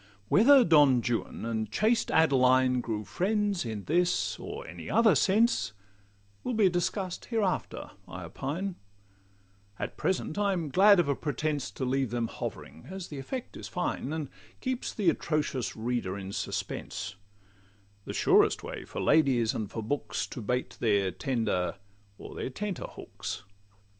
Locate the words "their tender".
20.79-21.75